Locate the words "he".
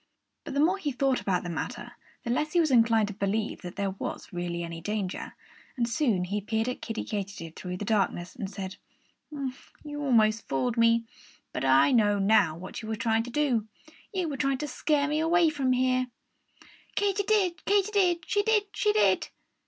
0.79-0.91, 2.53-2.59, 6.23-6.41